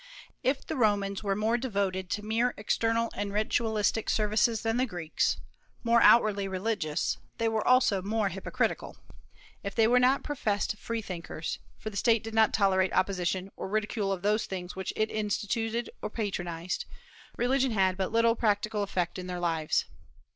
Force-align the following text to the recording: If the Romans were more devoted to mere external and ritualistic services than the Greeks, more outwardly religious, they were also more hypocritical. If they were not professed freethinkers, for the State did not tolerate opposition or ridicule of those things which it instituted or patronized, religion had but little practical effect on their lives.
If 0.41 0.65
the 0.65 0.75
Romans 0.75 1.21
were 1.21 1.35
more 1.35 1.57
devoted 1.59 2.09
to 2.09 2.23
mere 2.25 2.55
external 2.57 3.11
and 3.13 3.31
ritualistic 3.31 4.09
services 4.09 4.63
than 4.63 4.77
the 4.77 4.87
Greeks, 4.87 5.37
more 5.83 6.01
outwardly 6.01 6.47
religious, 6.47 7.17
they 7.37 7.47
were 7.47 7.63
also 7.67 8.01
more 8.01 8.29
hypocritical. 8.29 8.97
If 9.61 9.75
they 9.75 9.85
were 9.85 9.99
not 9.99 10.23
professed 10.23 10.75
freethinkers, 10.77 11.59
for 11.77 11.91
the 11.91 11.97
State 11.97 12.23
did 12.23 12.33
not 12.33 12.51
tolerate 12.51 12.91
opposition 12.93 13.51
or 13.55 13.67
ridicule 13.67 14.11
of 14.11 14.23
those 14.23 14.47
things 14.47 14.75
which 14.75 14.91
it 14.95 15.11
instituted 15.11 15.91
or 16.01 16.09
patronized, 16.09 16.85
religion 17.37 17.69
had 17.69 17.95
but 17.95 18.11
little 18.11 18.35
practical 18.35 18.81
effect 18.81 19.19
on 19.19 19.27
their 19.27 19.39
lives. 19.39 19.85